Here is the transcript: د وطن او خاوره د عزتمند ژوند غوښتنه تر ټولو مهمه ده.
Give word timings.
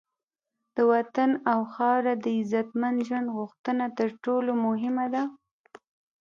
د 0.75 0.77
وطن 0.91 1.29
او 1.51 1.59
خاوره 1.73 2.13
د 2.23 2.25
عزتمند 2.39 2.97
ژوند 3.07 3.27
غوښتنه 3.37 3.85
تر 3.97 4.09
ټولو 4.23 4.51
مهمه 4.65 5.05
ده. 5.13 5.23